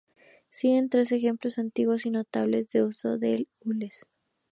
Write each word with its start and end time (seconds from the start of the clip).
Siguen 0.49 0.89
tres 0.89 1.11
ejemplos 1.11 1.59
antiguos 1.59 2.07
y 2.07 2.09
notables 2.09 2.71
del 2.71 2.85
uso 2.85 3.19
del 3.19 3.47
gules. 3.59 4.07